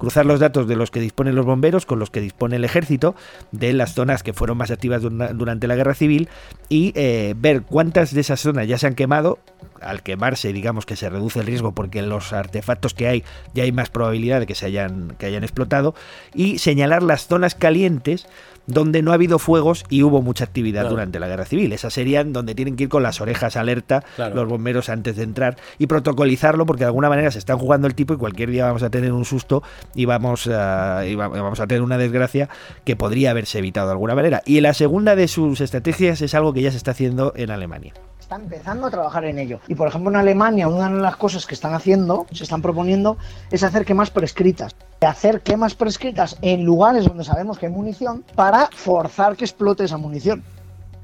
cruzar 0.01 0.25
los 0.25 0.39
datos 0.39 0.67
de 0.67 0.75
los 0.75 0.89
que 0.89 0.99
disponen 0.99 1.35
los 1.35 1.45
bomberos 1.45 1.85
con 1.85 1.99
los 1.99 2.09
que 2.09 2.21
dispone 2.21 2.55
el 2.55 2.65
ejército, 2.65 3.13
de 3.51 3.71
las 3.71 3.93
zonas 3.93 4.23
que 4.23 4.33
fueron 4.33 4.57
más 4.57 4.71
activas 4.71 5.03
durante 5.03 5.67
la 5.67 5.75
guerra 5.75 5.93
civil 5.93 6.27
y 6.69 6.91
eh, 6.95 7.35
ver 7.37 7.61
cuántas 7.61 8.11
de 8.11 8.21
esas 8.21 8.39
zonas 8.39 8.67
ya 8.67 8.79
se 8.79 8.87
han 8.87 8.95
quemado. 8.95 9.37
Al 9.79 10.01
quemarse, 10.01 10.53
digamos 10.53 10.87
que 10.87 10.95
se 10.95 11.07
reduce 11.07 11.39
el 11.39 11.45
riesgo 11.45 11.73
porque 11.73 12.01
los 12.01 12.33
artefactos 12.33 12.95
que 12.95 13.07
hay 13.07 13.23
ya 13.53 13.61
hay 13.61 13.71
más 13.71 13.91
probabilidad 13.91 14.39
de 14.39 14.47
que 14.47 14.55
se 14.55 14.65
hayan, 14.65 15.15
que 15.19 15.27
hayan 15.27 15.43
explotado 15.43 15.93
y 16.33 16.57
señalar 16.57 17.03
las 17.03 17.27
zonas 17.27 17.53
calientes 17.53 18.25
donde 18.67 19.01
no 19.01 19.11
ha 19.11 19.15
habido 19.15 19.39
fuegos 19.39 19.83
y 19.89 20.03
hubo 20.03 20.21
mucha 20.21 20.43
actividad 20.43 20.89
durante 20.89 21.19
la 21.19 21.27
guerra 21.27 21.45
civil. 21.45 21.73
Esas 21.73 21.93
serían 21.93 22.33
donde 22.33 22.55
tienen 22.55 22.75
que 22.75 22.83
ir 22.83 22.89
con 22.89 23.03
las 23.03 23.21
orejas 23.21 23.55
alerta 23.57 24.03
los 24.17 24.47
bomberos 24.47 24.89
antes 24.89 25.15
de 25.15 25.23
entrar 25.23 25.57
y 25.77 25.87
protocolizarlo 25.87 26.65
porque 26.65 26.81
de 26.81 26.87
alguna 26.87 27.09
manera 27.09 27.31
se 27.31 27.39
están 27.39 27.57
jugando 27.57 27.87
el 27.87 27.95
tipo 27.95 28.13
y 28.13 28.17
cualquier 28.17 28.49
día 28.51 28.65
vamos 28.65 28.83
a 28.83 28.89
tener 28.89 29.11
un 29.11 29.25
susto 29.25 29.63
y 29.95 30.05
vamos 30.05 30.47
a, 30.47 31.03
vamos 31.15 31.59
a 31.59 31.67
tener 31.67 31.81
una 31.81 31.97
desgracia 31.97 32.49
que 32.85 32.95
podría 32.95 33.31
haberse 33.31 33.59
evitado 33.59 33.87
de 33.87 33.93
alguna 33.93 34.15
manera. 34.15 34.41
Y 34.45 34.61
la 34.61 34.73
segunda 34.73 35.15
de 35.15 35.27
sus 35.27 35.61
estrategias 35.61 36.21
es 36.21 36.33
algo 36.33 36.53
que 36.53 36.61
ya 36.61 36.71
se 36.71 36.77
está 36.77 36.91
haciendo 36.91 37.33
en 37.35 37.51
Alemania 37.51 37.93
está 38.31 38.41
empezando 38.41 38.87
a 38.87 38.91
trabajar 38.91 39.25
en 39.25 39.39
ello. 39.39 39.59
Y 39.67 39.75
por 39.75 39.89
ejemplo 39.89 40.09
en 40.09 40.15
Alemania 40.15 40.69
una 40.69 40.89
de 40.89 41.01
las 41.01 41.17
cosas 41.17 41.45
que 41.45 41.53
están 41.53 41.73
haciendo, 41.73 42.27
se 42.31 42.43
están 42.43 42.61
proponiendo, 42.61 43.17
es 43.51 43.61
hacer 43.63 43.83
quemas 43.83 44.09
prescritas. 44.09 44.73
Hacer 45.01 45.41
quemas 45.41 45.75
prescritas 45.75 46.37
en 46.41 46.63
lugares 46.63 47.03
donde 47.03 47.25
sabemos 47.25 47.59
que 47.59 47.65
hay 47.65 47.73
munición 47.73 48.23
para 48.35 48.69
forzar 48.71 49.35
que 49.35 49.43
explote 49.43 49.83
esa 49.83 49.97
munición. 49.97 50.43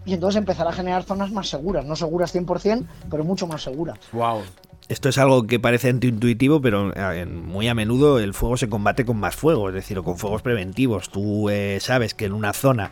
Y 0.06 0.14
entonces 0.14 0.38
empezar 0.38 0.70
a 0.70 0.72
generar 0.72 1.04
zonas 1.04 1.30
más 1.34 1.50
seguras, 1.50 1.84
no 1.84 1.98
seguras 1.98 2.34
100%, 2.34 2.86
pero 3.12 3.26
mucho 3.26 3.46
más 3.46 3.62
seguras. 3.62 4.00
Wow. 4.14 4.44
Esto 4.88 5.10
es 5.10 5.18
algo 5.18 5.46
que 5.48 5.60
parece 5.60 5.90
antiintuitivo, 5.90 6.62
pero 6.62 6.94
eh, 6.96 7.26
muy 7.26 7.68
a 7.68 7.74
menudo 7.74 8.20
el 8.20 8.34
fuego 8.34 8.56
se 8.56 8.70
combate 8.70 9.04
con 9.04 9.18
más 9.18 9.36
fuego, 9.36 9.68
es 9.68 9.76
decir, 9.76 10.00
o 10.00 10.04
con 10.06 10.18
fuegos 10.18 10.42
preventivos. 10.42 11.10
Tú 11.10 11.50
eh, 11.50 11.80
sabes 11.82 12.14
que 12.14 12.24
en 12.24 12.32
una 12.32 12.54
zona 12.54 12.92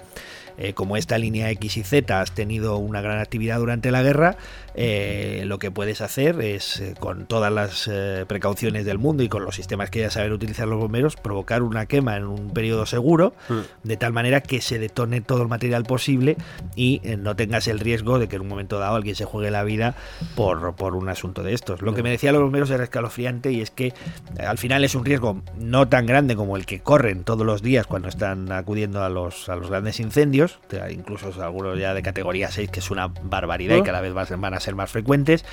eh, 0.57 0.74
como 0.74 0.97
esta 0.97 1.17
línea 1.17 1.50
X 1.51 1.77
y 1.77 1.83
Z 1.83 2.21
has 2.21 2.31
tenido 2.31 2.77
una 2.77 3.01
gran 3.01 3.19
actividad 3.19 3.59
durante 3.59 3.91
la 3.91 4.03
guerra, 4.03 4.38
eh, 4.74 5.43
lo 5.45 5.59
que 5.59 5.71
puedes 5.71 6.01
hacer 6.01 6.41
es, 6.41 6.79
eh, 6.79 6.93
con 7.00 7.25
todas 7.25 7.51
las 7.51 7.89
precauciones 8.27 8.85
del 8.85 8.97
mundo 8.97 9.24
y 9.24 9.29
con 9.29 9.43
los 9.43 9.55
sistemas 9.55 9.89
que 9.89 10.01
ya 10.01 10.09
saben 10.09 10.31
utilizar 10.31 10.67
los 10.67 10.79
bomberos, 10.79 11.15
provocar 11.15 11.63
una 11.63 11.85
quema 11.85 12.17
en 12.17 12.25
un 12.25 12.51
periodo 12.51 12.85
seguro, 12.85 13.33
mm. 13.50 13.88
de 13.88 13.97
tal 13.97 14.13
manera 14.13 14.41
que 14.41 14.62
se 14.62 14.79
detone 14.79 15.21
todo 15.21 15.41
el 15.41 15.47
material 15.47 15.83
posible 15.83 16.38
y 16.75 17.01
no 17.19 17.35
tengas 17.35 17.67
el 17.67 17.79
riesgo 17.79 18.19
de 18.19 18.27
que 18.27 18.35
en 18.35 18.43
un 18.43 18.47
momento 18.47 18.79
dado 18.79 18.95
alguien 18.95 19.15
se 19.15 19.25
juegue 19.25 19.51
la 19.51 19.63
vida 19.63 19.95
por, 20.35 20.75
por 20.75 20.95
un 20.95 21.09
asunto 21.09 21.43
de 21.43 21.53
estos. 21.53 21.81
Lo 21.81 21.93
que 21.93 22.03
me 22.03 22.09
decían 22.09 22.33
los 22.33 22.43
bomberos 22.43 22.69
era 22.69 22.83
escalofriante 22.83 23.51
y 23.51 23.62
es 23.62 23.71
que 23.71 23.93
al 24.39 24.57
final 24.57 24.83
es 24.83 24.95
un 24.95 25.05
riesgo 25.05 25.41
no 25.57 25.88
tan 25.88 26.05
grande 26.05 26.35
como 26.35 26.57
el 26.57 26.65
que 26.65 26.79
corren 26.79 27.24
todos 27.24 27.45
los 27.45 27.62
días 27.62 27.88
cuando 27.88 28.07
están 28.07 28.51
acudiendo 28.51 29.03
a 29.03 29.09
los, 29.09 29.50
a 29.50 29.55
los 29.55 29.69
grandes 29.69 30.00
incendios, 30.00 30.44
incluso 30.91 31.31
algunos 31.43 31.77
ya 31.79 31.93
de 31.93 32.01
categoría 32.01 32.49
6, 32.49 32.69
que 32.69 32.79
es 32.79 32.91
una 32.91 33.07
barbaridad 33.07 33.77
y 33.77 33.83
cada 33.83 34.01
vez 34.01 34.13
van 34.13 34.53
a 34.53 34.59
ser 34.59 34.75
más 34.75 34.91
frecuentes, 34.91 35.45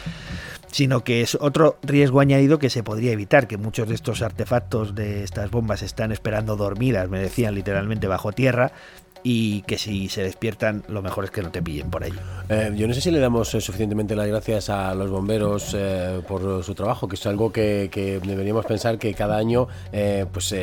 sino 0.71 1.05
que 1.05 1.21
es 1.21 1.37
otro 1.37 1.79
riesgo 1.83 2.21
añadido 2.21 2.59
que 2.59 2.71
se 2.71 2.83
podría 2.83 3.13
evitar, 3.13 3.47
que 3.47 3.59
muchos 3.59 3.89
de 3.89 3.95
estos 3.95 4.23
artefactos 4.23 4.95
de 4.95 5.23
estas 5.23 5.51
bombas 5.51 5.83
están 5.83 6.13
esperando 6.13 6.57
dormidas, 6.57 7.09
me 7.09 7.21
decían 7.21 7.55
literalmente 7.55 8.07
bajo 8.07 8.33
tierra, 8.33 8.73
y 9.23 9.63
que 9.63 9.79
si 9.79 10.09
se 10.09 10.23
despiertan 10.23 10.83
lo 10.89 11.03
mejor 11.03 11.25
es 11.25 11.31
que 11.31 11.43
no 11.43 11.51
te 11.51 11.63
pillen 11.63 11.91
por 11.91 12.05
ahí. 12.05 12.13
Eh, 12.49 12.73
yo 12.77 12.89
no 12.89 12.95
sé 12.95 13.01
si 13.01 13.11
le 13.11 13.19
damos 13.19 13.55
eh, 13.55 13.61
suficientemente 13.61 14.17
las 14.17 14.27
gracias 14.27 14.69
a 14.69 14.95
los 14.95 15.11
bomberos 15.11 15.75
eh, 15.77 16.21
por 16.27 16.63
su 16.65 16.75
trabajo, 16.75 17.09
que 17.09 17.17
es 17.17 17.27
algo 17.27 17.53
que, 17.53 17.91
deberíamos 18.25 18.67
pensar 18.67 18.99
que 18.99 19.15
cada 19.15 19.37
año, 19.37 19.69
pues, 20.33 20.55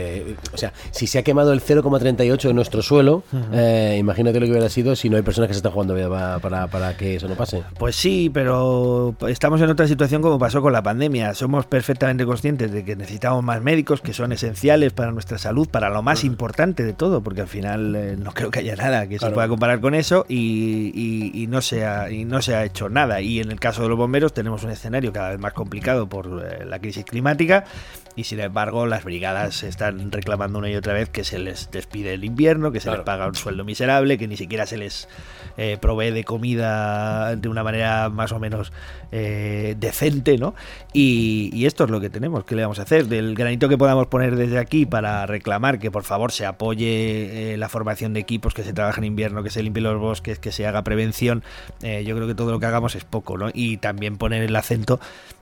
o 0.54 0.58
sea, 0.58 0.74
si 0.92 1.08
se 1.08 1.20
ha 1.20 1.24
quemado 1.24 1.54
el 1.54 1.62
0,38 1.62 2.42
de 2.48 2.54
nuestro 2.54 2.82
suelo, 2.82 3.24
imagínate 3.98 4.40
lo 4.40 4.46
que 4.46 4.52
hubiera 4.52 4.70
sido 4.70 4.96
si 4.96 5.10
no 5.10 5.18
hay 5.18 5.24
personas 5.24 5.48
que 5.48 5.54
se 5.54 5.60
están 5.60 5.72
jugando 5.72 5.96
para, 6.42 6.68
para, 6.68 6.98
que 6.98 7.16
eso 7.16 7.28
no 7.28 7.36
pase. 7.36 7.64
Pues 7.78 7.96
sí, 7.96 8.30
pero 8.34 9.16
estamos 9.28 9.62
en 9.62 9.70
otra 9.70 9.88
situación 9.88 10.22
como 10.22 10.38
pasó 10.38 10.62
con 10.62 10.74
la 10.74 10.84
pandemia. 10.84 11.34
Somos 11.34 11.66
perfectamente 11.66 12.26
conscientes 12.26 12.72
de 12.72 12.84
que 12.84 12.96
necesitamos 12.96 13.44
más 13.44 13.62
médicos, 13.62 14.02
que 14.02 14.14
son 14.14 14.32
esenciales 14.32 14.94
para 14.94 15.12
nuestra 15.12 15.38
salud, 15.38 15.68
para 15.70 15.90
lo 15.90 16.02
más 16.02 16.24
importante 16.24 16.84
de 16.84 16.94
todo, 16.94 17.22
porque 17.22 17.42
al 17.42 17.48
final 17.48 18.22
no 18.22 18.32
creo 18.34 18.49
que 18.50 18.60
haya 18.60 18.76
nada 18.76 19.08
que 19.08 19.20
se 19.20 19.30
pueda 19.32 19.48
comparar 19.48 19.80
con 19.80 19.96
eso 19.96 20.26
y, 20.28 21.46
no 21.50 21.62
se 21.62 21.86
ha, 21.86 22.10
y 22.12 22.26
no 22.26 22.42
se 22.42 22.56
ha 22.56 22.66
hecho 22.66 22.90
nada. 22.90 23.22
Y 23.22 23.40
en 23.40 23.52
el 23.52 23.60
caso 23.60 23.84
de 23.84 23.90
los 23.90 23.98
bomberos 23.98 24.34
tenemos 24.34 24.64
un 24.64 24.72
escenario 24.72 25.12
cada 25.14 25.32
vez 25.32 25.40
más 25.40 25.54
complicado 25.54 26.08
por 26.08 26.46
eh, 26.46 26.66
la 26.66 26.80
crisis 26.80 27.06
climática 27.06 27.66
y 28.16 28.26
sin 28.26 28.40
embargo 28.42 28.86
las 28.86 29.04
brigadas 29.04 29.64
están 29.64 30.12
reclamando 30.12 30.60
una 30.60 30.70
y 30.70 30.76
otra 30.76 30.94
vez 30.94 31.10
que 31.10 31.24
se 31.24 31.40
les 31.40 31.72
despide 31.72 32.14
el 32.14 32.26
invierno, 32.26 32.72
que 32.72 32.80
se 32.80 32.92
les 32.92 33.00
paga 33.02 33.28
un 33.28 33.36
sueldo 33.36 33.64
miserable, 33.64 34.18
que 34.18 34.28
ni 34.28 34.36
siquiera 34.36 34.66
se 34.66 34.78
les 34.78 35.08
eh, 35.58 35.78
provee 35.80 36.12
de 36.12 36.24
comida 36.24 37.36
de 37.36 37.48
una 37.48 37.64
manera 37.64 38.10
más 38.10 38.32
o 38.32 38.40
menos 38.40 38.74
eh, 39.12 39.76
decente, 39.80 40.38
¿no? 40.38 40.54
Y, 40.94 41.66
esto 41.70 41.84
es 41.84 41.92
lo 41.92 42.02
que 42.02 42.10
tenemos, 42.10 42.46
¿qué 42.46 42.56
le 42.56 42.64
vamos 42.64 42.80
a 42.80 42.82
hacer? 42.82 43.06
Del 43.08 43.36
granito 43.36 43.70
que 43.70 43.78
podamos 43.78 44.08
poner 44.08 44.36
desde 44.36 44.58
aquí 44.58 44.88
para 44.88 45.26
reclamar 45.28 45.78
que 45.78 45.92
por 45.92 46.04
favor 46.04 46.32
se 46.32 46.46
apoye 46.46 47.56
la 47.58 47.70
formación 47.70 48.14
de 48.14 48.22
equipos 48.22 48.39
que 48.40 48.64
se 48.64 48.74
trabaja 48.74 49.00
en 49.00 49.06
invierno, 49.06 49.44
que 49.44 49.50
se 49.50 49.62
limpien 49.64 49.84
los 49.84 50.00
bosques, 50.00 50.40
que 50.40 50.52
se 50.52 50.66
haga 50.66 50.84
prevención, 50.84 51.44
eh, 51.82 52.04
yo 52.06 52.16
creo 52.16 52.28
que 52.28 52.36
todo 52.36 52.52
lo 52.52 52.60
que 52.60 52.66
hagamos 52.66 52.96
es 52.96 53.04
poco, 53.04 53.38
¿no? 53.38 53.50
Y 53.54 53.78
también 53.78 54.18
poner 54.18 54.44
el 54.44 54.56
acento 54.56 55.00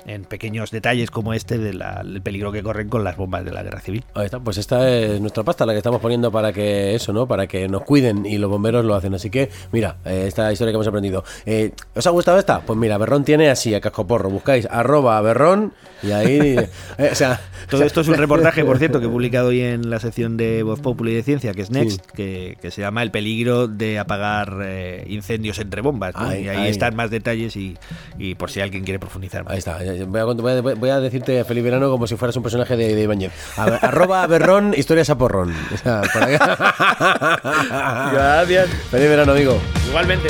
en 0.08 0.24
pequeños 0.24 0.72
detalles 0.72 1.12
como 1.12 1.34
este 1.34 1.58
del 1.58 2.22
peligro 2.22 2.52
que 2.52 2.64
corren 2.64 2.90
con 2.90 3.04
las 3.04 3.18
bombas 3.18 3.44
de 3.44 3.52
la 3.52 3.62
guerra 3.62 3.82
civil. 3.82 4.04
Ahí 4.16 4.26
está, 4.26 4.40
pues 4.40 4.58
esta 4.58 4.90
es 4.90 5.20
nuestra 5.20 5.44
pasta, 5.44 5.66
la 5.66 5.74
que 5.74 5.78
estamos 5.78 6.00
poniendo 6.00 6.32
para 6.32 6.54
que 6.54 6.96
eso, 6.96 7.12
¿no? 7.14 7.28
Para 7.28 7.46
que 7.46 7.68
nos 7.68 7.84
cuiden 7.84 8.26
y 8.26 8.38
los 8.38 8.50
bomberos 8.50 8.86
lo 8.86 8.96
hacen. 8.96 9.14
Así 9.14 9.30
que, 9.30 9.50
mira, 9.72 9.98
eh, 10.06 10.26
esta 10.28 10.52
historia 10.52 10.72
que 10.72 10.76
hemos 10.76 10.88
aprendido. 10.88 11.24
Eh, 11.46 11.72
¿Os 11.94 12.08
ha 12.08 12.10
gustado 12.12 12.40
esta? 12.40 12.62
Pues 12.62 12.80
mira, 12.80 12.98
Berrón 12.98 13.26
tiene 13.26 13.50
así 13.50 13.76
a 13.76 13.82
cascoporro. 13.82 14.30
Buscáis 14.30 14.66
arroba 14.72 15.20
Berrón 15.22 15.74
y 16.02 16.12
ahí. 16.12 16.56
o 17.12 17.16
sea, 17.16 17.42
todo 17.70 17.84
esto 17.84 18.02
es 18.02 18.08
un 18.08 18.16
reportaje, 18.16 18.64
por 18.64 18.78
cierto, 18.80 19.00
que 19.00 19.08
he 19.08 19.10
publicado 19.10 19.50
hoy 19.50 19.62
en 19.62 19.90
la 19.90 20.00
sección 20.00 20.38
de 20.38 20.64
Voz 20.64 20.80
Populi 20.80 21.14
de 21.14 21.24
Ciencia, 21.24 21.54
que 21.54 21.62
es 21.62 21.70
Next, 21.70 22.06
que, 22.12 22.58
que 22.62 22.72
se 22.72 22.82
llama 22.88 23.04
El 23.04 23.12
peligro 23.12 23.68
de 23.68 24.00
apagar 24.00 24.60
eh, 24.64 25.06
incendios 25.08 25.60
entre 25.60 25.82
bombas. 25.82 26.16
y 26.40 26.48
ahí, 26.48 26.70
están 26.70 26.96
más 26.96 27.10
detalles 27.12 27.56
y, 27.56 27.78
por 28.36 28.50
si 28.52 28.62
alguien 28.62 28.84
quiere 28.84 29.00
profundizar 29.00 29.44
Ahí 29.48 29.60
está. 29.60 29.78
Voy 30.08 30.90
a, 30.90 31.00
decirte, 31.00 31.44
Felipe 31.44 31.66
Verano, 31.66 31.90
como 31.90 32.08
si 32.08 32.16
fueras 32.16 32.36
un 32.36 32.44
personaje 32.44 32.76
de, 32.76 32.96
de 32.96 33.04
Ibañez. 33.04 33.32
Arroba 33.58 34.26
Berrón, 34.28 34.74
historias 34.76 35.10
a 35.10 35.18
porrón. 35.18 35.54
Gracias. 38.14 38.70
Feliz 38.90 39.10
verano, 39.10 39.32
amigo. 39.34 39.60
Igualmente. 39.88 40.30